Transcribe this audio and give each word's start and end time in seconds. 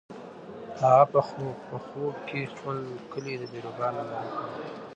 هغه 0.81 1.03
په 1.69 1.77
خوب 1.87 2.13
کې 2.27 2.39
د 2.45 2.49
خپل 2.53 2.77
کلي 3.11 3.33
د 3.37 3.43
بیروبار 3.51 3.91
ننداره 3.97 4.29
کوله. 4.37 4.65